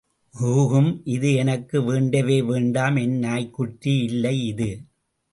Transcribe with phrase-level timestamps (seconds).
[0.33, 4.69] ஊஹூம், இது எனக்கு வேண்டவே வேண்டாம் என் நாய்க் குட்டி இல்லை இது.